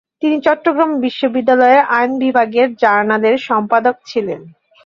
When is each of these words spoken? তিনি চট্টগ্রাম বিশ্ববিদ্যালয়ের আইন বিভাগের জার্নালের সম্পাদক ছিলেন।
তিনি 0.21 0.37
চট্টগ্রাম 0.41 0.91
বিশ্ববিদ্যালয়ের 0.99 1.81
আইন 1.89 2.11
বিভাগের 2.23 2.67
জার্নালের 2.75 3.35
সম্পাদক 3.49 3.95
ছিলেন। 4.05 4.41